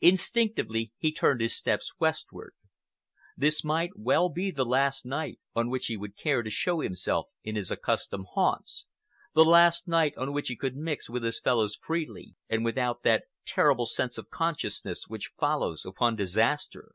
[0.00, 2.56] Instinctively he turned his steps westwards.
[3.36, 7.28] This might well be the last night on which he would care to show himself
[7.44, 8.86] in his accustomed haunts,
[9.32, 13.26] the last night on which he could mix with his fellows freely, and without that
[13.46, 16.90] terrible sense of consciousness which follows upon disaster.